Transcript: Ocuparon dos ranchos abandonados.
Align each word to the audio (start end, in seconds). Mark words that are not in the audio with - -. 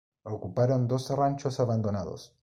Ocuparon 0.23 0.87
dos 0.87 1.11
ranchos 1.11 1.59
abandonados. 1.59 2.33